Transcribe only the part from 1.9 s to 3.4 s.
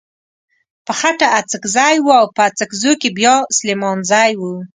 و او په اڅګزو کې بيا